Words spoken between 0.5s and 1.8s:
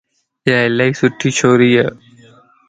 الائي سھڻي ڇوريَ